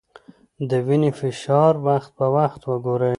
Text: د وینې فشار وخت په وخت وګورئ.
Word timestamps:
د 0.69 0.71
وینې 0.87 1.11
فشار 1.19 1.73
وخت 1.87 2.09
په 2.17 2.25
وخت 2.35 2.61
وګورئ. 2.65 3.09